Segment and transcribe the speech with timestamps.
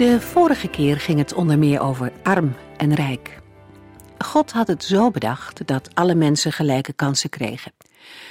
[0.00, 3.40] De vorige keer ging het onder meer over arm en rijk.
[4.18, 7.72] God had het zo bedacht dat alle mensen gelijke kansen kregen.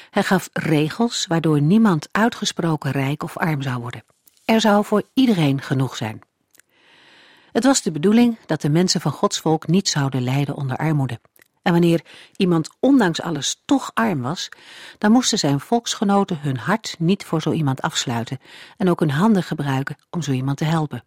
[0.10, 4.04] Hij gaf regels waardoor niemand uitgesproken rijk of arm zou worden.
[4.46, 6.20] Er zou voor iedereen genoeg zijn.
[7.52, 11.20] Het was de bedoeling dat de mensen van Gods volk niet zouden lijden onder armoede.
[11.62, 12.02] En wanneer
[12.36, 14.50] iemand ondanks alles toch arm was,
[14.98, 18.40] dan moesten zijn volksgenoten hun hart niet voor zo iemand afsluiten
[18.78, 21.04] en ook hun handen gebruiken om zo iemand te helpen.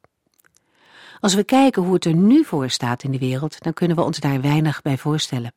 [1.23, 4.03] Als we kijken hoe het er nu voor staat in de wereld, dan kunnen we
[4.03, 5.55] ons daar weinig bij voorstellen.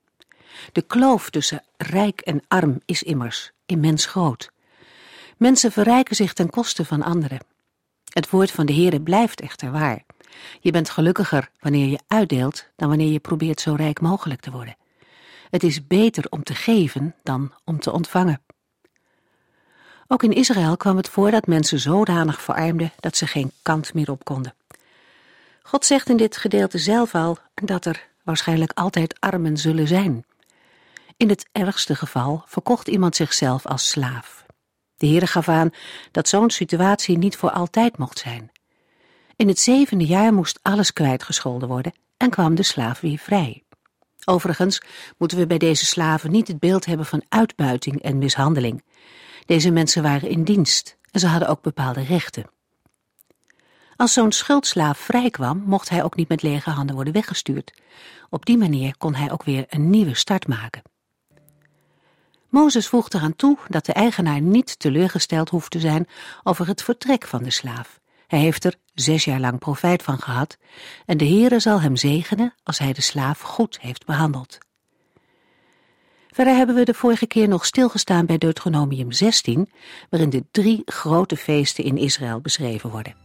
[0.71, 4.51] De kloof tussen rijk en arm is immers immens groot.
[5.37, 7.39] Mensen verrijken zich ten koste van anderen.
[8.13, 10.03] Het woord van de Heere blijft echter waar.
[10.59, 14.77] Je bent gelukkiger wanneer je uitdeelt dan wanneer je probeert zo rijk mogelijk te worden.
[15.49, 18.41] Het is beter om te geven dan om te ontvangen.
[20.07, 24.11] Ook in Israël kwam het voor dat mensen zodanig verarmden dat ze geen kant meer
[24.11, 24.53] op konden.
[25.67, 30.25] God zegt in dit gedeelte zelf al dat er waarschijnlijk altijd armen zullen zijn.
[31.17, 34.45] In het ergste geval verkocht iemand zichzelf als slaaf.
[34.97, 35.69] De Heere gaf aan
[36.11, 38.51] dat zo'n situatie niet voor altijd mocht zijn.
[39.35, 43.63] In het zevende jaar moest alles kwijtgescholden worden en kwam de slaaf weer vrij.
[44.25, 44.81] Overigens
[45.17, 48.83] moeten we bij deze slaven niet het beeld hebben van uitbuiting en mishandeling.
[49.45, 52.53] Deze mensen waren in dienst en ze hadden ook bepaalde rechten.
[53.97, 57.73] Als zo'n schuldslaaf vrijkwam, mocht hij ook niet met lege handen worden weggestuurd.
[58.29, 60.81] Op die manier kon hij ook weer een nieuwe start maken.
[62.49, 66.07] Mozes voegt eraan toe dat de eigenaar niet teleurgesteld hoeft te zijn
[66.43, 67.99] over het vertrek van de slaaf.
[68.27, 70.57] Hij heeft er zes jaar lang profijt van gehad
[71.05, 74.57] en de Heere zal hem zegenen als hij de slaaf goed heeft behandeld.
[76.27, 79.71] Verder hebben we de vorige keer nog stilgestaan bij Deuteronomium 16,
[80.09, 83.24] waarin de drie grote feesten in Israël beschreven worden.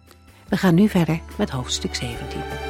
[0.50, 2.69] We gaan nu verder met hoofdstuk 17.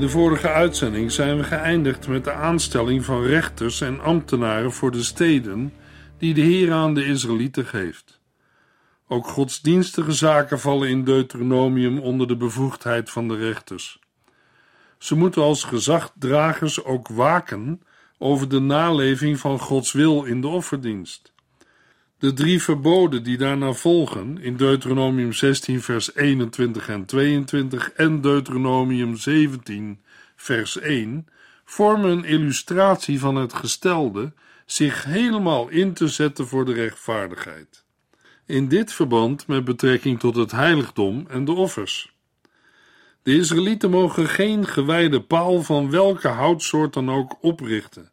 [0.00, 4.90] In de vorige uitzending zijn we geëindigd met de aanstelling van rechters en ambtenaren voor
[4.90, 5.72] de steden
[6.18, 8.20] die de Heer aan de Israëlieten geeft.
[9.08, 13.98] Ook godsdienstige zaken vallen in Deuteronomium onder de bevoegdheid van de rechters.
[14.98, 17.82] Ze moeten als gezagdragers ook waken
[18.18, 21.32] over de naleving van Gods wil in de offerdienst.
[22.20, 29.16] De drie verboden die daarna volgen in Deuteronomium 16 vers 21 en 22 en Deuteronomium
[29.16, 30.00] 17
[30.36, 31.26] vers 1
[31.64, 34.32] vormen een illustratie van het gestelde
[34.66, 37.84] zich helemaal in te zetten voor de rechtvaardigheid.
[38.46, 42.14] In dit verband met betrekking tot het heiligdom en de offers.
[43.22, 48.12] De Israëlieten mogen geen gewijde paal van welke houtsoort dan ook oprichten.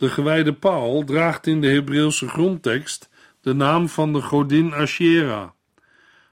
[0.00, 3.08] De gewijde paal draagt in de Hebreeuwse grondtekst
[3.40, 5.48] de naam van de godin Asherah.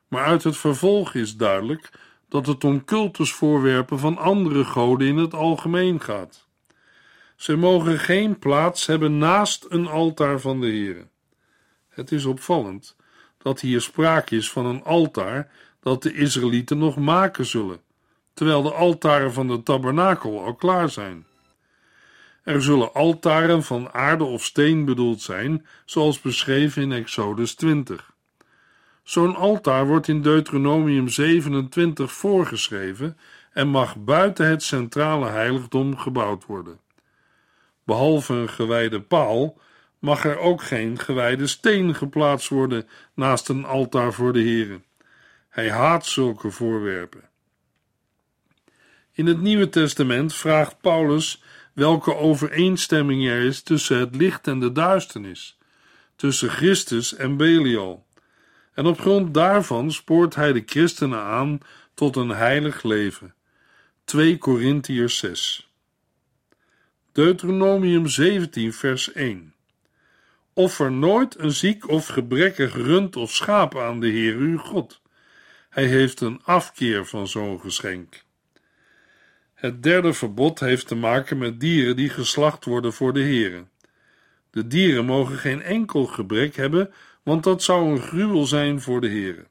[0.09, 1.91] Maar uit het vervolg is duidelijk
[2.29, 6.47] dat het om cultusvoorwerpen van andere goden in het algemeen gaat.
[7.37, 11.09] Ze mogen geen plaats hebben naast een altaar van de Heere.
[11.89, 12.97] Het is opvallend
[13.39, 15.51] dat hier sprake is van een altaar
[15.81, 17.81] dat de Israëlieten nog maken zullen,
[18.35, 21.27] terwijl de altaren van de tabernakel al klaar zijn.
[22.49, 28.13] Er zullen altaren van aarde of steen bedoeld zijn, zoals beschreven in Exodus 20.
[29.03, 33.19] Zo'n altaar wordt in Deuteronomium 27 voorgeschreven
[33.53, 36.81] en mag buiten het centrale heiligdom gebouwd worden.
[37.85, 39.59] Behalve een gewijde paal
[39.99, 44.81] mag er ook geen gewijde steen geplaatst worden naast een altaar voor de Heere.
[45.49, 47.29] Hij haat zulke voorwerpen.
[49.13, 51.43] In het Nieuwe Testament vraagt Paulus
[51.79, 55.59] welke overeenstemming er is tussen het licht en de duisternis,
[56.17, 58.07] tussen Christus en Belial.
[58.75, 61.59] En op grond daarvan spoort hij de christenen aan
[61.95, 63.35] tot een heilig leven.
[64.05, 65.71] 2 Korintiërs 6
[67.13, 69.55] Deuteronomium 17 vers 1
[70.53, 75.01] Offer nooit een ziek of gebrekkig rund of schaap aan de Heer uw God.
[75.71, 78.27] Hij heeft een afkeer van zo'n geschenk.
[79.59, 83.71] Het derde verbod heeft te maken met dieren die geslacht worden voor de Heeren.
[84.51, 89.09] De dieren mogen geen enkel gebrek hebben, want dat zou een gruwel zijn voor de
[89.09, 89.47] Heeren.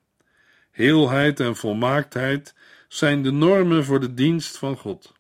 [0.72, 2.56] Heelheid en volmaaktheid
[2.88, 5.14] zijn de normen voor de dienst van God.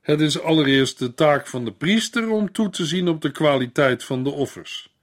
[0.00, 4.04] Het is allereerst de taak van de priester om toe te zien op de kwaliteit
[4.04, 4.94] van de offers.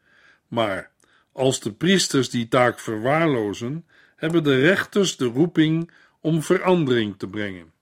[0.48, 0.92] Maar
[1.31, 3.86] als de priesters die taak verwaarlozen,
[4.16, 5.92] hebben de rechters de roeping
[6.22, 7.78] om verandering te brengen.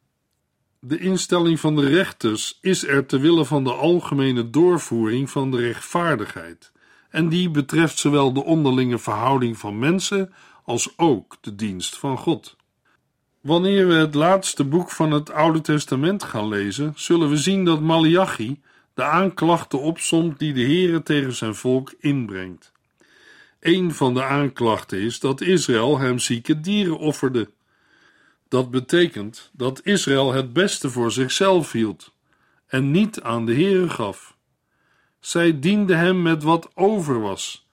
[0.79, 5.57] De instelling van de rechters is er te wille van de algemene doorvoering van de
[5.57, 6.71] rechtvaardigheid,
[7.09, 10.33] en die betreft zowel de onderlinge verhouding van mensen
[10.63, 12.55] als ook de dienst van God.
[13.41, 17.81] Wanneer we het laatste boek van het Oude Testament gaan lezen, zullen we zien dat
[17.81, 18.61] Malachi
[18.93, 22.71] de aanklachten opsomt die de Heere tegen zijn volk inbrengt.
[23.59, 27.49] Een van de aanklachten is dat Israël hem zieke dieren offerde.
[28.47, 32.13] Dat betekent dat Israël het beste voor zichzelf hield
[32.67, 34.37] en niet aan de Heere gaf.
[35.19, 37.67] Zij diende hem met wat over was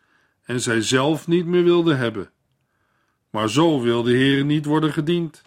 [0.44, 2.30] en zij zelf niet meer wilde hebben.
[3.30, 5.42] Maar zo wil de Heere niet worden gediend.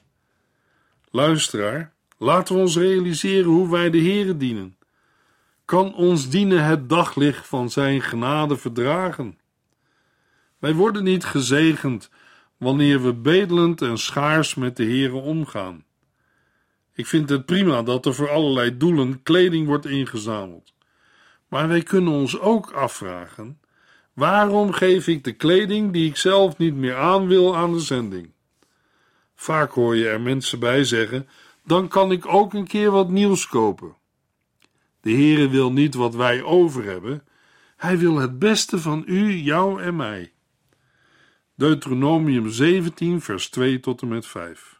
[1.09, 4.77] Luisteraar, laten we ons realiseren hoe wij de Heere dienen.
[5.65, 9.39] Kan ons dienen het daglicht van zijn genade verdragen?
[10.57, 12.09] Wij worden niet gezegend
[12.57, 15.85] wanneer we bedelend en schaars met de Heere omgaan.
[16.93, 20.73] Ik vind het prima dat er voor allerlei doelen kleding wordt ingezameld.
[21.47, 23.59] Maar wij kunnen ons ook afvragen:
[24.13, 28.31] waarom geef ik de kleding die ik zelf niet meer aan wil aan de zending?
[29.35, 31.27] Vaak hoor je er mensen bij zeggen:
[31.63, 33.95] dan kan ik ook een keer wat nieuws kopen.
[35.01, 37.21] De Heere wil niet wat wij over hebben,
[37.77, 40.31] Hij wil het beste van u, jou en mij.
[41.59, 44.79] Deuteronomium 17, vers 2 tot en met 5.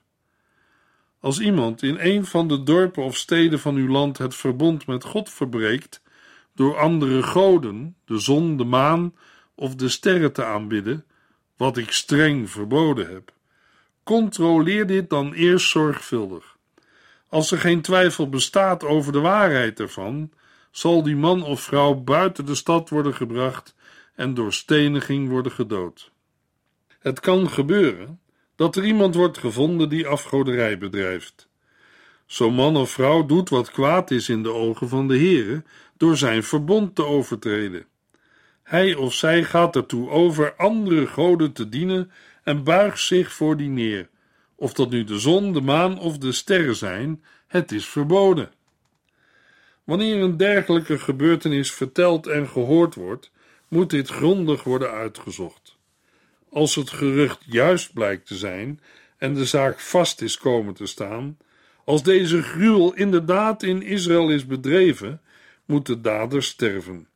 [1.20, 5.04] Als iemand in een van de dorpen of steden van uw land het verbond met
[5.04, 6.02] God verbreekt
[6.56, 9.16] door andere goden, de zon, de maan
[9.56, 11.06] of de sterren te aanbidden,
[11.56, 13.34] wat ik streng verboden heb,
[14.04, 16.58] controleer dit dan eerst zorgvuldig.
[17.30, 20.32] Als er geen twijfel bestaat over de waarheid ervan,
[20.72, 23.76] zal die man of vrouw buiten de stad worden gebracht
[24.16, 26.16] en door steniging worden gedood.
[27.00, 28.20] Het kan gebeuren
[28.56, 31.50] dat er iemand wordt gevonden die afgoderij bedrijft.
[32.26, 35.64] Zo'n man of vrouw doet wat kwaad is in de ogen van de Heere
[35.98, 37.86] door zijn verbond te overtreden.
[38.64, 42.12] Hij of zij gaat ertoe over andere goden te dienen
[42.44, 44.10] en buigt zich voor die neer.
[44.56, 48.52] Of dat nu de zon, de maan of de sterren zijn, het is verboden.
[49.84, 53.32] Wanneer een dergelijke gebeurtenis verteld en gehoord wordt,
[53.68, 55.67] moet dit grondig worden uitgezocht.
[56.50, 58.80] Als het gerucht juist blijkt te zijn
[59.18, 61.38] en de zaak vast is komen te staan,
[61.86, 65.22] als deze gruwel inderdaad in Israël is bedreven,
[65.66, 67.08] moet de dader sterven.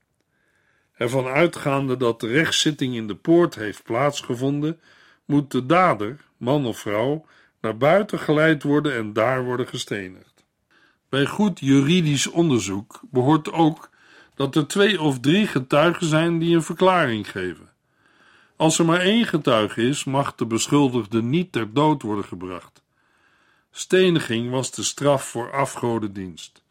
[0.94, 4.80] Ervan uitgaande dat de rechtszitting in de poort heeft plaatsgevonden,
[5.26, 7.26] moet de dader, man of vrouw,
[7.62, 10.46] naar buiten geleid worden en daar worden gestenigd.
[11.10, 13.90] Bij goed juridisch onderzoek behoort ook
[14.36, 17.70] dat er twee of drie getuigen zijn die een verklaring geven.
[18.62, 22.84] Als er maar één getuige is, mag de beschuldigde niet ter dood worden gebracht.
[23.72, 26.64] Steniging was de straf voor afgodendienst.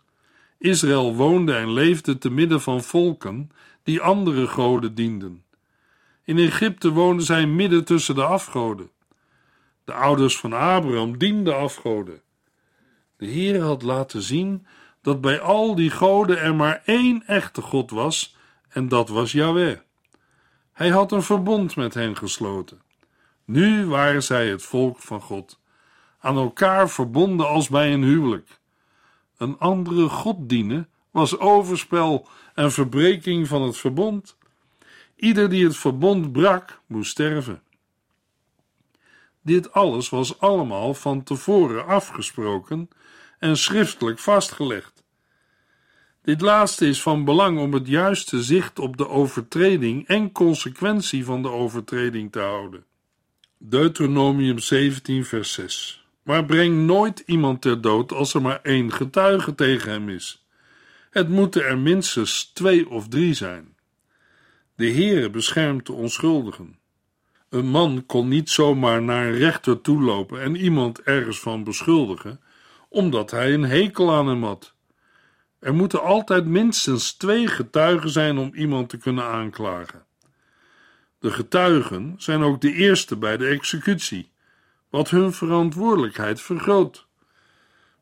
[0.59, 3.51] Israël woonde en leefde te midden van volken
[3.83, 5.45] die andere goden dienden.
[6.25, 8.91] In Egypte woonden zij midden tussen de afgoden.
[9.85, 12.21] De ouders van Abraham dienden afgoden.
[13.17, 14.67] De Heer had laten zien
[15.03, 18.37] dat bij al die goden er maar één echte God was,
[18.69, 19.79] en dat was Yahweh.
[20.81, 22.83] Hij had een verbond met hen gesloten.
[23.45, 25.61] Nu waren zij het volk van God,
[26.19, 28.61] aan elkaar verbonden als bij een huwelijk.
[29.37, 34.37] Een andere God dienen was overspel en verbreking van het verbond.
[35.17, 37.63] Ieder die het verbond brak, moest sterven.
[39.43, 42.89] Dit alles was allemaal van tevoren afgesproken
[43.39, 45.00] en schriftelijk vastgelegd.
[46.23, 51.43] Dit laatste is van belang om het juiste zicht op de overtreding en consequentie van
[51.43, 52.85] de overtreding te houden.
[53.59, 56.05] Deuteronomium 17, vers 6.
[56.23, 60.45] Maar breng nooit iemand ter dood als er maar één getuige tegen hem is.
[61.11, 63.77] Het moeten er minstens twee of drie zijn.
[64.75, 66.79] De Heere beschermt de onschuldigen.
[67.49, 72.41] Een man kon niet zomaar naar een rechter toelopen en iemand ergens van beschuldigen,
[72.89, 74.75] omdat hij een hekel aan hem had.
[75.61, 80.05] Er moeten altijd minstens twee getuigen zijn om iemand te kunnen aanklagen.
[81.19, 84.31] De getuigen zijn ook de eerste bij de executie,
[84.91, 87.07] wat hun verantwoordelijkheid vergroot.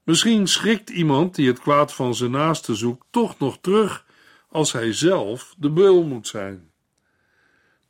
[0.04, 4.04] Misschien schrikt iemand die het kwaad van zijn naaste zoekt toch nog terug
[4.48, 6.70] als hij zelf de beul moet zijn.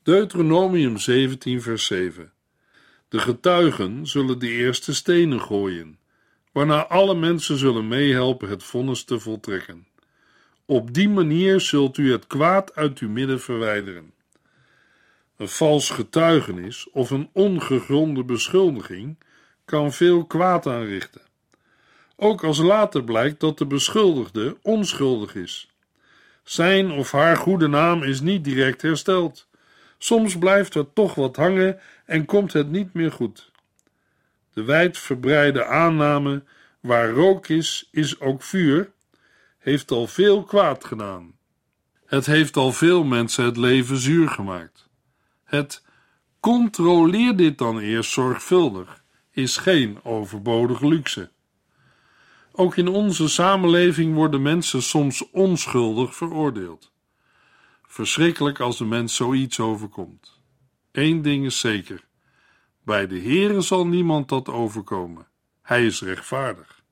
[0.02, 2.32] Deuteronomium 17, vers 7.
[3.08, 5.98] De getuigen zullen de eerste stenen gooien,
[6.58, 9.86] waarna alle mensen zullen meehelpen het vonnis te voltrekken.
[10.66, 14.12] Op die manier zult u het kwaad uit uw midden verwijderen.
[15.36, 19.18] Een vals getuigenis of een ongegronde beschuldiging
[19.64, 21.20] kan veel kwaad aanrichten.
[22.16, 25.70] Ook als later blijkt dat de beschuldigde onschuldig is.
[26.42, 29.48] Zijn of haar goede naam is niet direct hersteld.
[29.98, 33.50] Soms blijft er toch wat hangen en komt het niet meer goed.
[34.58, 36.42] De wijdverbreide aanname:
[36.80, 38.92] waar rook is, is ook vuur,
[39.58, 41.34] heeft al veel kwaad gedaan.
[42.06, 44.88] Het heeft al veel mensen het leven zuur gemaakt.
[45.44, 45.84] Het
[46.40, 51.30] controleer dit dan eerst zorgvuldig is geen overbodige luxe.
[52.52, 56.92] Ook in onze samenleving worden mensen soms onschuldig veroordeeld.
[57.82, 60.40] Verschrikkelijk als de mens zoiets overkomt.
[60.92, 62.07] Eén ding is zeker:
[62.88, 65.26] bij de Heere zal niemand dat overkomen.
[65.62, 66.83] Hij is rechtvaardig.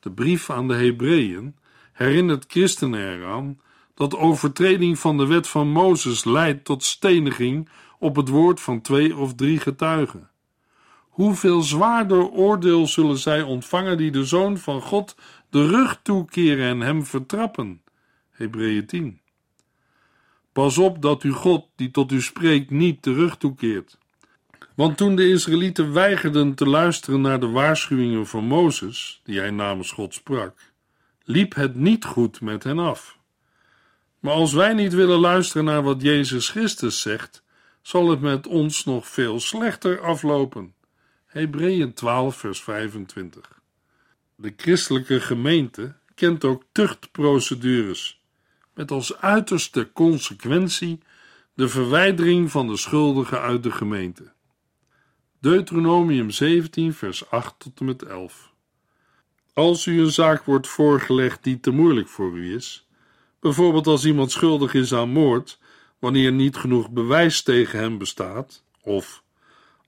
[0.00, 1.56] De brief aan de Hebreeën
[1.92, 3.60] herinnert christenen eraan
[3.94, 9.16] dat overtreding van de wet van Mozes leidt tot steniging op het woord van twee
[9.16, 10.30] of drie getuigen.
[11.08, 15.16] Hoeveel zwaarder oordeel zullen zij ontvangen die de Zoon van God
[15.50, 17.82] de rug toekeren en hem vertrappen?
[18.30, 19.20] Hebreeën 10.
[20.52, 23.98] Pas op dat u God, die tot u spreekt, niet de rug toekeert.
[24.76, 29.90] Want toen de Israëlieten weigerden te luisteren naar de waarschuwingen van Mozes, die hij namens
[29.90, 30.58] God sprak,
[31.24, 33.18] liep het niet goed met hen af.
[34.20, 37.42] Maar als wij niet willen luisteren naar wat Jezus Christus zegt,
[37.82, 40.74] zal het met ons nog veel slechter aflopen.
[41.26, 43.60] Hebreeën 12, vers 25.
[44.34, 48.22] De christelijke gemeente kent ook tuchtprocedures,
[48.74, 51.00] met als uiterste consequentie
[51.54, 54.34] de verwijdering van de schuldigen uit de gemeente.
[55.46, 58.52] Deuteronomium 17, vers 8 tot en met 11.
[59.52, 62.88] Als u een zaak wordt voorgelegd die te moeilijk voor u is,
[63.40, 65.58] bijvoorbeeld als iemand schuldig is aan moord,
[65.98, 69.22] wanneer niet genoeg bewijs tegen hem bestaat, of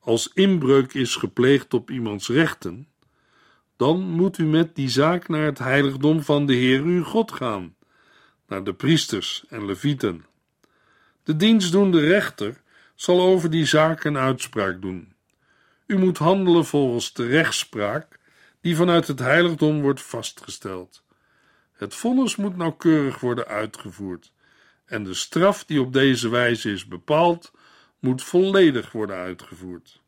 [0.00, 2.88] als inbreuk is gepleegd op iemands rechten,
[3.76, 7.74] dan moet u met die zaak naar het heiligdom van de Heer uw God gaan,
[8.46, 10.24] naar de priesters en levieten.
[11.22, 12.60] De dienstdoende rechter
[12.94, 15.16] zal over die zaak een uitspraak doen.
[15.88, 18.18] U moet handelen volgens de rechtspraak
[18.60, 21.02] die vanuit het heiligdom wordt vastgesteld.
[21.72, 24.32] Het vonnis moet nauwkeurig worden uitgevoerd
[24.84, 27.52] en de straf die op deze wijze is bepaald
[27.98, 30.02] moet volledig worden uitgevoerd.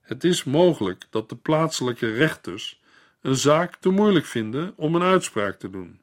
[0.00, 2.82] Het is mogelijk dat de plaatselijke rechters
[3.20, 6.00] een zaak te moeilijk vinden om een uitspraak te doen.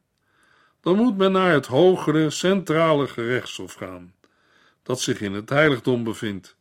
[0.82, 4.14] Dan moet men naar het hogere centrale gerechtshof gaan,
[4.84, 6.58] dat zich in het heiligdom bevindt.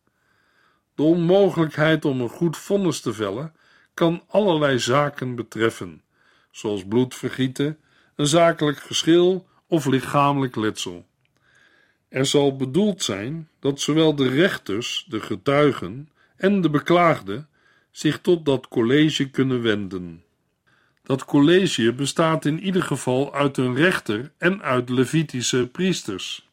[0.98, 3.52] De onmogelijkheid om een goed vonnis te vellen
[3.94, 6.02] kan allerlei zaken betreffen,
[6.50, 7.78] zoals bloedvergieten,
[8.16, 11.06] een zakelijk geschil of lichamelijk letsel.
[12.08, 17.46] Er zal bedoeld zijn dat zowel de rechters, de getuigen en de beklaagde
[17.90, 20.24] zich tot dat college kunnen wenden.
[21.02, 26.47] Dat college bestaat in ieder geval uit een rechter en uit Levitische priesters.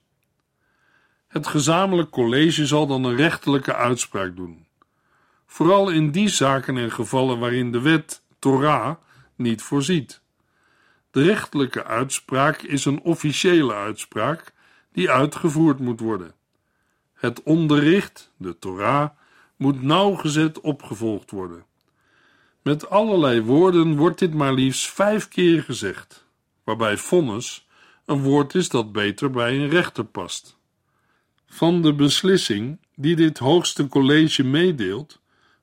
[1.35, 4.65] Het gezamenlijk college zal dan een rechterlijke uitspraak doen.
[5.45, 8.95] Vooral in die zaken en gevallen waarin de wet, Torah,
[9.35, 10.21] niet voorziet.
[11.11, 14.53] De rechterlijke uitspraak is een officiële uitspraak
[14.91, 16.33] die uitgevoerd moet worden.
[17.13, 19.09] Het onderricht, de Torah,
[19.55, 21.65] moet nauwgezet opgevolgd worden.
[22.61, 26.25] Met allerlei woorden wordt dit maar liefst vijf keer gezegd,
[26.63, 27.67] waarbij vonnis
[28.05, 30.63] een woord is dat beter bij een rechter past.
[31.47, 35.19] Van de beslissing die dit hoogste college meedeelt,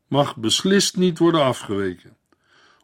[0.07, 2.17] mag beslist niet worden afgeweken.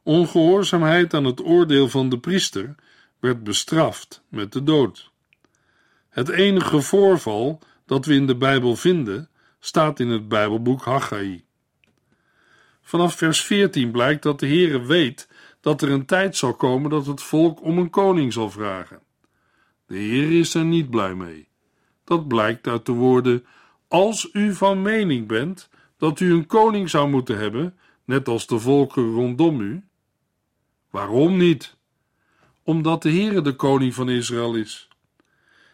[0.02, 2.74] Ongehoorzaamheid aan het oordeel van de priester
[3.20, 5.10] werd bestraft met de dood.
[6.08, 9.28] Het enige voorval dat we in de Bijbel vinden,
[9.60, 11.44] staat in het Bijbelboek Haggai.
[12.82, 15.28] Vanaf vers 14 blijkt dat de Heere weet
[15.60, 19.00] dat er een tijd zal komen dat het volk om een koning zal vragen.
[19.86, 21.47] De Heer is er niet blij mee.
[22.08, 23.46] Dat blijkt uit de woorden:
[23.88, 28.58] Als u van mening bent dat u een koning zou moeten hebben, net als de
[28.58, 29.82] volken rondom u.
[30.90, 31.76] Waarom niet?
[32.62, 34.88] Omdat de Heere de koning van Israël is.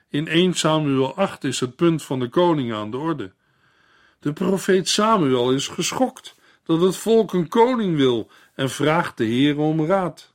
[0.08, 3.32] In 1 Samuel 8 is het punt van de koning aan de orde.
[4.20, 9.58] De profeet Samuel is geschokt dat het volk een koning wil en vraagt de Heer
[9.58, 10.34] om raad.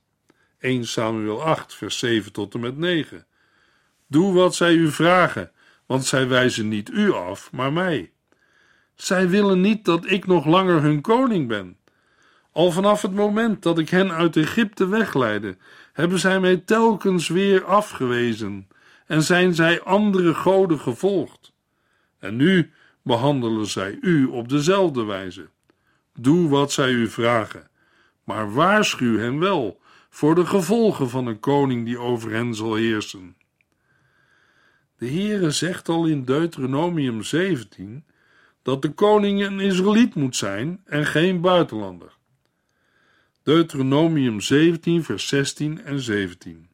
[0.58, 3.26] 1 Samuel 8, vers 7 tot en met 9.
[4.06, 5.52] Doe wat zij u vragen,
[5.90, 8.10] want zij wijzen niet u af, maar mij.
[8.94, 11.76] Zij willen niet dat ik nog langer hun koning ben.
[12.52, 15.56] Al vanaf het moment dat ik hen uit Egypte wegleidde,
[15.92, 18.68] hebben zij mij telkens weer afgewezen
[19.06, 21.52] en zijn zij andere goden gevolgd.
[22.18, 25.48] En nu behandelen zij u op dezelfde wijze.
[26.14, 27.70] Doe wat zij u vragen,
[28.24, 29.80] maar waarschuw hen wel
[30.10, 33.38] voor de gevolgen van een koning die over hen zal heersen.
[35.00, 38.04] De Heere zegt al in Deuteronomium 17
[38.62, 42.12] dat de koning een Israëliet moet zijn en geen buitenlander.
[43.42, 46.68] Deuteronomium 17, vers 16 en 17.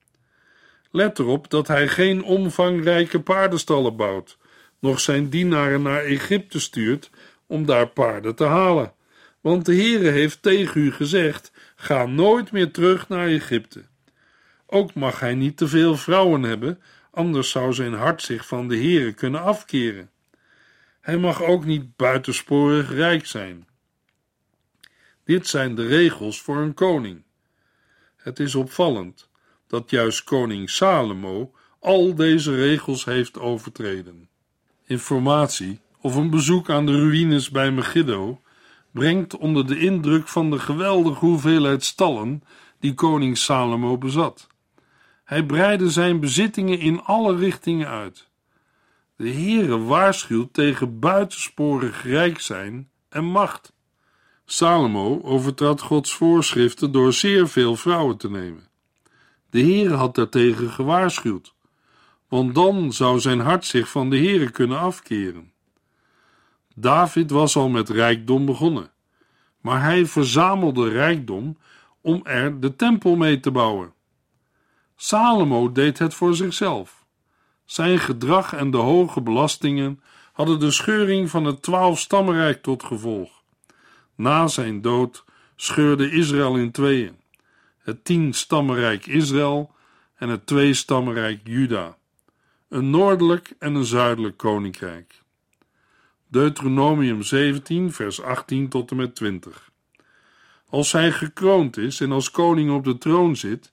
[0.90, 4.38] Let erop dat hij geen omvangrijke paardenstallen bouwt,
[4.78, 7.10] nog zijn dienaren naar Egypte stuurt
[7.46, 8.92] om daar paarden te halen.
[9.40, 13.84] Want de Heere heeft tegen u gezegd: ga nooit meer terug naar Egypte.
[14.66, 16.80] Ook mag hij niet te veel vrouwen hebben,
[17.16, 20.10] anders zou zijn hart zich van de Heere kunnen afkeren.
[21.00, 23.66] Hij mag ook niet buitensporig rijk zijn.
[25.24, 27.22] Dit zijn de regels voor een koning.
[28.16, 29.28] Het is opvallend
[29.66, 34.28] dat juist koning Salomo al deze regels heeft overtreden.
[34.84, 38.40] Informatie of een bezoek aan de ruïnes bij Megiddo
[38.90, 42.42] brengt onder de indruk van de geweldige hoeveelheid stallen
[42.80, 44.46] die koning Salomo bezat.
[45.26, 48.28] Hij breidde zijn bezittingen in alle richtingen uit.
[49.16, 53.72] De Heere waarschuwt tegen buitensporig rijk zijn en macht.
[54.44, 58.68] Salomo overtrad Gods voorschriften door zeer veel vrouwen te nemen.
[59.50, 61.54] De Heere had daartegen gewaarschuwd,
[62.28, 65.52] want dan zou zijn hart zich van de Heere kunnen afkeren.
[66.74, 68.90] David was al met rijkdom begonnen,
[69.60, 71.58] maar hij verzamelde rijkdom
[72.00, 73.94] om er de tempel mee te bouwen.
[74.96, 77.04] Salomo deed het voor zichzelf.
[77.64, 80.00] Zijn gedrag en de hoge belastingen
[80.32, 83.42] hadden de scheuring van het twaalf-stammenrijk tot gevolg.
[84.14, 85.24] Na zijn dood
[85.56, 87.16] scheurde Israël in tweeën:
[87.78, 89.74] het tien-stammenrijk Israël
[90.16, 91.96] en het twee-stammenrijk Juda,
[92.68, 95.22] een noordelijk en een zuidelijk koninkrijk.
[96.28, 99.70] Deuteronomium 17, vers 18 tot en met 20.
[100.68, 103.72] Als hij gekroond is en als koning op de troon zit,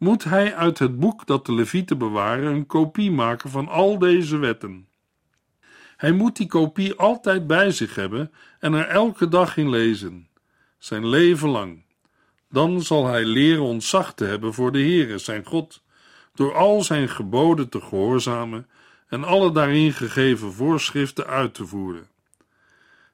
[0.00, 4.36] moet hij uit het boek dat de Levieten bewaren een kopie maken van al deze
[4.36, 4.88] wetten.
[5.96, 10.28] Hij moet die kopie altijd bij zich hebben en er elke dag in lezen,
[10.78, 11.82] zijn leven lang.
[12.48, 15.82] Dan zal hij leren ontzag te hebben voor de Heere, zijn God,
[16.34, 18.68] door al zijn geboden te gehoorzamen
[19.08, 22.08] en alle daarin gegeven voorschriften uit te voeren.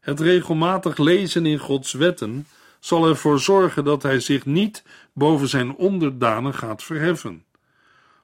[0.00, 2.46] Het regelmatig lezen in Gods wetten
[2.80, 4.82] zal ervoor zorgen dat hij zich niet
[5.16, 7.44] boven zijn onderdanen gaat verheffen.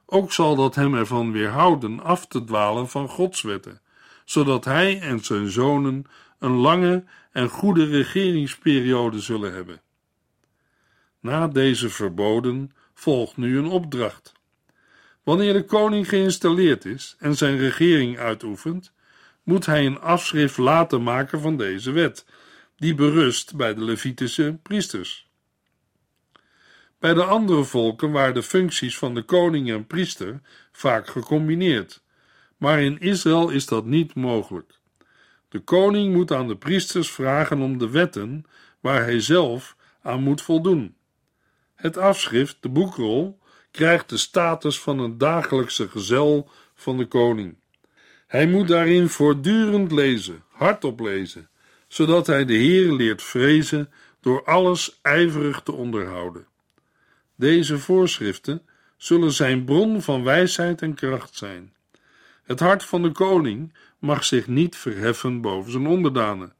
[0.05, 3.81] Ook zal dat hem ervan weerhouden af te dwalen van Gods wetten,
[4.25, 6.05] zodat hij en zijn zonen
[6.39, 9.81] een lange en goede regeringsperiode zullen hebben.
[11.19, 14.33] Na deze verboden volgt nu een opdracht.
[15.23, 18.91] Wanneer de koning geïnstalleerd is en zijn regering uitoefent,
[19.43, 22.25] moet hij een afschrift laten maken van deze wet,
[22.75, 25.31] die berust bij de Levitische priesters.
[27.03, 32.03] Bij de andere volken waren de functies van de koning en priester vaak gecombineerd,
[32.57, 34.79] maar in Israël is dat niet mogelijk.
[35.49, 38.45] De koning moet aan de priesters vragen om de wetten
[38.79, 40.95] waar hij zelf aan moet voldoen.
[41.75, 43.39] Het afschrift, de boekrol,
[43.71, 47.55] krijgt de status van een dagelijkse gezel van de koning.
[48.27, 51.49] Hij moet daarin voortdurend lezen, hardop lezen,
[51.87, 56.51] zodat hij de Heer leert vrezen door alles ijverig te onderhouden.
[57.35, 58.61] Deze voorschriften
[58.97, 61.73] zullen zijn bron van wijsheid en kracht zijn.
[62.43, 66.53] Het hart van de koning mag zich niet verheffen boven zijn onderdanen.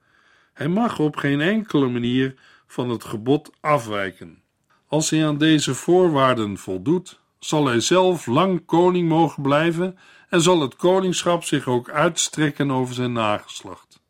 [0.53, 2.35] Hij mag op geen enkele manier
[2.67, 4.41] van het gebod afwijken.
[4.87, 9.97] Als hij aan deze voorwaarden voldoet, zal hij zelf lang koning mogen blijven
[10.29, 14.01] en zal het koningschap zich ook uitstrekken over zijn nageslacht.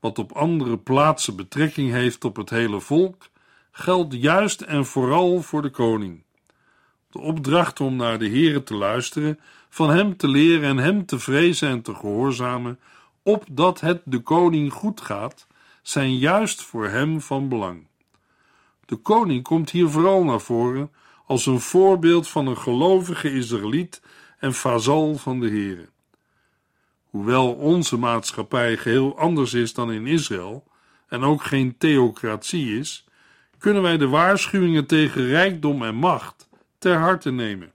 [0.00, 3.28] Wat op andere plaatsen betrekking heeft op het hele volk,
[3.78, 6.22] geldt juist en vooral voor de koning.
[7.10, 11.18] De opdracht om naar de Heere te luisteren, van hem te leren en hem te
[11.18, 12.78] vrezen en te gehoorzamen,
[13.22, 15.46] opdat het de koning goed gaat,
[15.82, 17.86] zijn juist voor hem van belang.
[18.84, 20.90] De koning komt hier vooral naar voren
[21.26, 24.02] als een voorbeeld van een gelovige Israëliet
[24.38, 25.88] en vazal van de Heere.
[27.04, 30.64] Hoewel onze maatschappij geheel anders is dan in Israël
[31.08, 33.07] en ook geen theocratie is,
[33.58, 37.72] kunnen wij de waarschuwingen tegen rijkdom en macht ter harte nemen.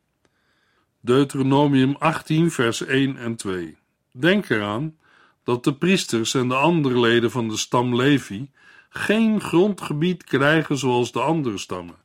[0.99, 3.77] Deuteronomium 18, vers 1 en 2.
[4.11, 4.97] Denk eraan
[5.43, 8.51] dat de priesters en de andere leden van de stam Levi
[8.89, 11.95] geen grondgebied krijgen zoals de andere stammen.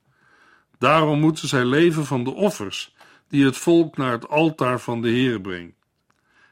[0.78, 2.94] Daarom moeten zij leven van de offers
[3.28, 5.76] die het volk naar het altaar van de Heer brengt.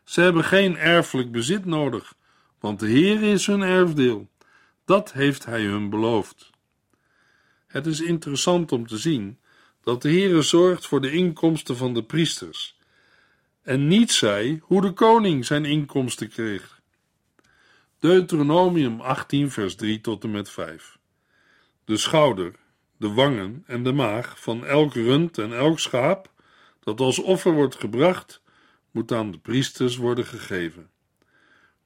[0.05, 2.15] Ze hebben geen erfelijk bezit nodig,
[2.61, 4.29] want de Heer is hun erfdeel.
[4.85, 6.51] Dat heeft Hij hun beloofd.
[7.67, 9.39] Het is interessant om te zien
[9.83, 12.77] dat de Heere zorgt voor de inkomsten van de priesters
[13.67, 16.81] en niet zei hoe de koning zijn inkomsten kreeg.
[17.99, 20.99] Deuteronomium 18 vers 3 tot en met 5
[21.85, 22.55] De schouder,
[22.97, 26.31] de wangen en de maag van elk rund en elk schaap
[26.81, 28.43] dat als offer wordt gebracht,
[28.91, 30.91] moet aan de priesters worden gegeven.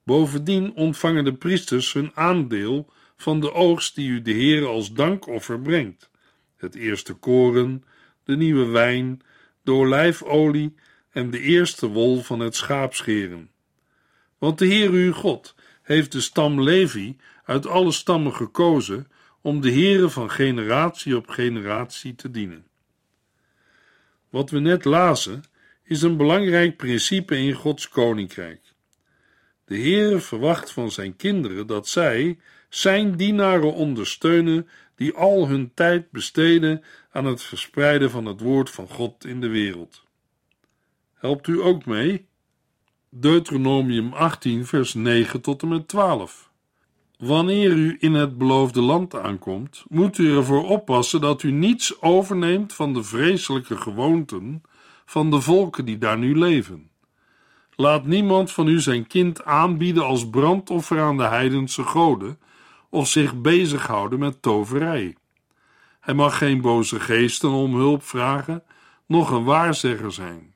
[0.03, 5.61] Bovendien ontvangen de priesters hun aandeel van de oogst die u de Heer als dankoffer
[5.61, 6.11] brengt:
[6.57, 7.85] het eerste koren,
[8.25, 9.23] de nieuwe wijn,
[9.63, 10.75] de olijfolie
[11.11, 13.51] en de eerste wol van het schaapscheren.
[14.39, 19.09] Want de Heer uw God heeft de stam Levi uit alle stammen gekozen
[19.41, 22.67] om de Heere van generatie op generatie te dienen.
[24.31, 25.43] Wat we net lazen
[25.85, 28.61] is een belangrijk principe in Gods koninkrijk.
[29.65, 32.39] De Heere verwacht van zijn kinderen dat zij
[32.71, 38.89] zijn dienaren ondersteunen die al hun tijd besteden aan het verspreiden van het woord van
[38.89, 40.05] God in de wereld.
[41.15, 42.27] Helpt u ook mee?
[43.09, 46.51] Deuteronomium 18, vers 9 tot en met 12.
[47.19, 52.73] Wanneer u in het beloofde land aankomt, moet u ervoor oppassen dat u niets overneemt
[52.73, 54.63] van de vreselijke gewoonten
[55.05, 56.91] van de volken die daar nu leven.
[57.77, 62.39] Laat niemand van u zijn kind aanbieden als brandoffer aan de heidense goden
[62.91, 65.17] of zich bezighouden met toverij.
[66.01, 68.63] Hij mag geen boze geesten om hulp vragen,
[69.07, 70.55] noch een waarzegger zijn.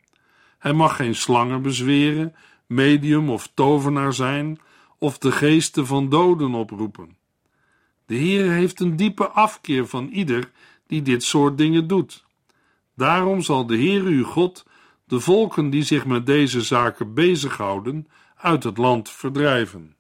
[0.59, 2.35] Hij mag geen slangen bezweren,
[2.67, 4.59] medium of tovenaar zijn,
[4.99, 7.17] of de geesten van doden oproepen.
[8.07, 10.51] De Heer heeft een diepe afkeer van ieder
[10.87, 12.25] die dit soort dingen doet.
[12.97, 14.65] Daarom zal de Heer uw God
[15.07, 19.97] de volken die zich met deze zaken bezighouden uit het land verdrijven.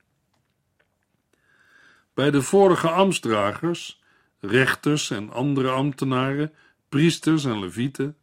[2.14, 4.02] Bij de vorige ambtsdragers,
[4.40, 6.52] rechters en andere ambtenaren,
[6.88, 8.16] priesters en levieten,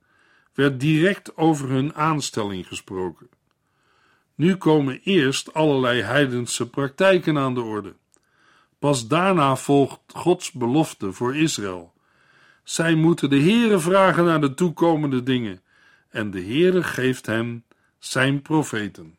[0.53, 3.29] werd direct over hun aanstelling gesproken.
[4.35, 7.95] Nu komen eerst allerlei heidense praktijken aan de orde.
[8.79, 11.93] Pas daarna volgt Gods belofte voor Israël.
[12.63, 15.61] Zij moeten de Heere vragen naar de toekomende dingen,
[16.09, 17.65] en de Heere geeft hen
[17.99, 19.17] zijn profeten.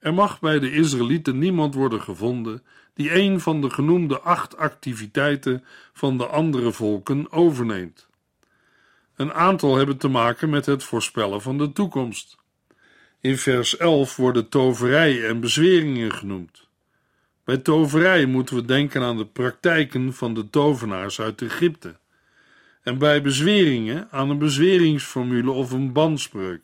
[0.00, 2.62] Er mag bij de Israëlieten niemand worden gevonden
[2.94, 8.08] die een van de genoemde acht activiteiten van de andere volken overneemt.
[9.16, 12.36] Een aantal hebben te maken met het voorspellen van de toekomst.
[13.20, 16.68] In vers 11 worden toverij en bezweringen genoemd.
[17.44, 21.96] Bij toverij moeten we denken aan de praktijken van de tovenaars uit Egypte.
[22.82, 26.62] En bij bezweringen aan een bezweringsformule of een banspreuk.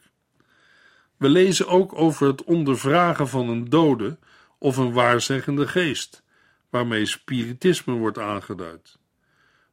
[1.17, 4.19] We lezen ook over het ondervragen van een dode
[4.59, 6.23] of een waarzeggende geest,
[6.71, 8.99] waarmee spiritisme wordt aangeduid.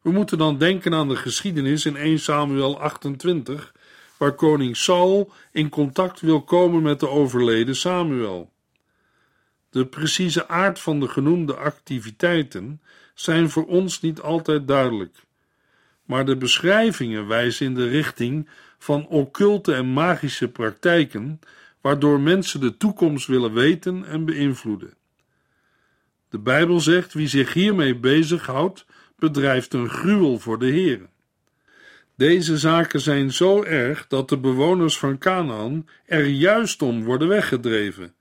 [0.01, 3.73] We moeten dan denken aan de geschiedenis in 1 Samuel 28,
[4.17, 8.51] waar koning Saul in contact wil komen met de overleden Samuel.
[9.69, 12.82] De precieze aard van de genoemde activiteiten
[13.13, 15.23] zijn voor ons niet altijd duidelijk,
[16.06, 18.49] maar de beschrijvingen wijzen in de richting
[18.83, 21.39] van occulte en magische praktijken,
[21.81, 24.93] waardoor mensen de toekomst willen weten en beïnvloeden.
[26.29, 31.09] De Bijbel zegt: wie zich hiermee bezighoudt, bedrijft een gruwel voor de Heer.
[32.15, 38.13] Deze zaken zijn zo erg dat de bewoners van Canaan er juist om worden weggedreven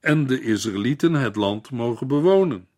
[0.00, 2.68] en de Israëlieten het land mogen bewonen.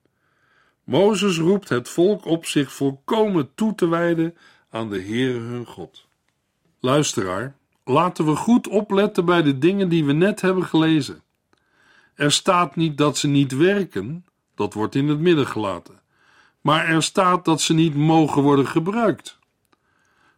[0.85, 4.37] Mozes roept het volk op zich volkomen toe te wijden
[4.70, 6.09] aan de Heere hun God.
[6.81, 11.23] Luisteraar, laten we goed opletten bij de dingen die we net hebben gelezen.
[12.14, 15.99] Er staat niet dat ze niet werken, dat wordt in het midden gelaten.
[16.61, 19.38] maar er staat dat ze niet mogen worden gebruikt.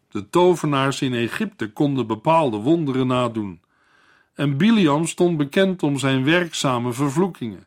[0.08, 3.60] De tovenaars in Egypte konden bepaalde wonderen nadoen,
[4.34, 7.66] en Biliam stond bekend om zijn werkzame vervloekingen.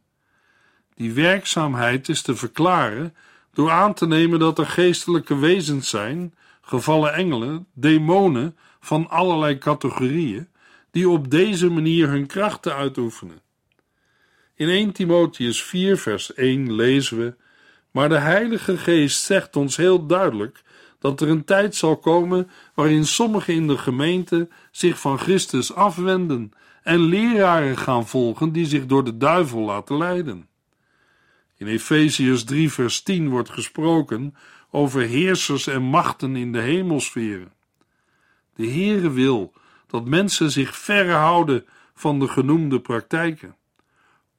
[0.93, 3.15] Die werkzaamheid is te verklaren
[3.53, 10.47] door aan te nemen dat er geestelijke wezens zijn, gevallen engelen, demonen van allerlei categorieën,
[10.91, 13.39] die op deze manier hun krachten uitoefenen.
[14.55, 17.35] In 1 Timotheus 4, vers 1 lezen we:
[17.91, 20.63] Maar de Heilige Geest zegt ons heel duidelijk
[20.99, 26.51] dat er een tijd zal komen waarin sommigen in de gemeente zich van Christus afwenden
[26.83, 30.47] en leraren gaan volgen die zich door de duivel laten leiden.
[31.57, 34.35] In Efeziërs 3, vers 10 wordt gesproken
[34.71, 37.54] over heersers en machten in de hemelsferen.
[38.55, 39.53] De Heere wil
[39.87, 43.55] dat mensen zich verre houden van de genoemde praktijken.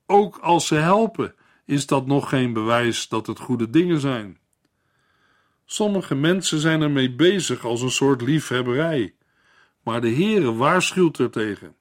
[0.07, 4.39] Ook als ze helpen, is dat nog geen bewijs dat het goede dingen zijn.
[5.65, 9.15] Sommige mensen zijn ermee bezig als een soort liefhebberij,
[9.83, 11.77] maar de Heere waarschuwt er tegen.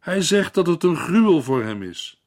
[0.00, 2.22] Hij zegt dat het een gruwel voor hem is.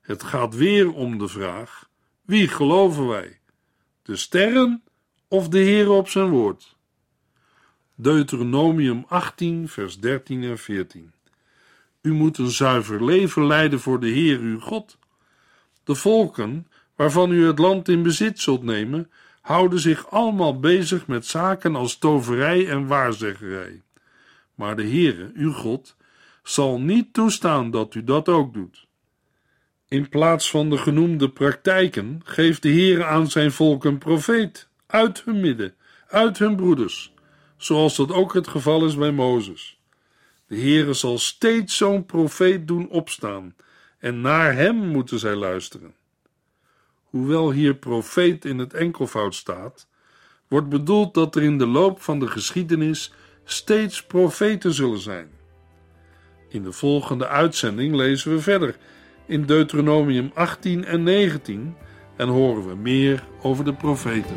[0.00, 1.88] Het gaat weer om de vraag:
[2.22, 3.40] wie geloven wij?
[4.02, 4.82] De sterren
[5.28, 6.76] of de Heer op zijn woord?
[8.02, 11.12] Deuteronomium 18, vers 13 en 14.
[12.02, 14.98] U moet een zuiver leven leiden voor de Heer uw God.
[15.84, 19.10] De volken waarvan u het land in bezit zult nemen,
[19.40, 23.82] houden zich allemaal bezig met zaken als toverij en waarzeggerij.
[24.54, 25.96] Maar de Heere, uw God,
[26.42, 28.86] zal niet toestaan dat u dat ook doet.
[29.88, 35.22] In plaats van de genoemde praktijken geeft de Heer aan zijn volk een profeet uit
[35.24, 35.74] hun midden,
[36.08, 37.12] uit hun broeders,
[37.60, 39.78] zoals dat ook het geval is bij Mozes.
[40.46, 43.54] De Heere zal steeds zo'n profeet doen opstaan,
[43.98, 45.94] en naar hem moeten zij luisteren.
[47.04, 49.86] Hoewel hier profeet in het enkelvoud staat,
[50.48, 53.12] wordt bedoeld dat er in de loop van de geschiedenis
[53.44, 55.30] steeds profeten zullen zijn.
[56.48, 58.76] In de volgende uitzending lezen we verder
[59.26, 61.76] in Deuteronomium 18 en 19
[62.16, 64.36] en horen we meer over de profeten.